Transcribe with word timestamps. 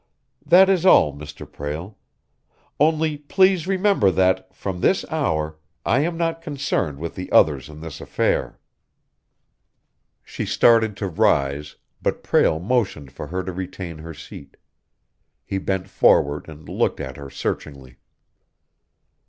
That 0.43 0.67
is 0.67 0.83
all, 0.83 1.13
Mr. 1.15 1.45
Prale. 1.45 1.95
Only 2.79 3.19
please 3.19 3.67
remember 3.67 4.09
that, 4.09 4.51
from 4.51 4.81
this 4.81 5.05
hour, 5.11 5.59
I 5.85 5.99
am 5.99 6.17
not 6.17 6.41
concerned 6.41 6.97
with 6.97 7.13
the 7.13 7.31
others 7.31 7.69
in 7.69 7.81
this 7.81 8.01
affair." 8.01 8.57
She 10.23 10.43
started 10.43 10.97
to 10.97 11.07
rise, 11.07 11.75
but 12.01 12.23
Prale 12.23 12.59
motioned 12.59 13.11
for 13.11 13.27
her 13.27 13.43
to 13.43 13.53
retain 13.53 13.99
her 13.99 14.15
seat. 14.15 14.57
He 15.45 15.59
bent 15.59 15.87
forward 15.87 16.49
and 16.49 16.67
looked 16.67 16.99
at 16.99 17.17
her 17.17 17.29
searchingly. 17.29 17.97